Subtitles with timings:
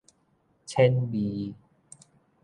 [0.65, 1.53] 淺沬